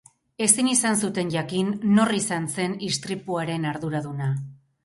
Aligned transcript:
Ezin 0.45 0.69
izan 0.71 0.97
zuten 1.07 1.29
jakin 1.35 1.69
nor 1.99 2.13
izan 2.21 2.49
zen 2.57 2.75
istripuaren 2.91 3.73
arduraduna. 3.75 4.33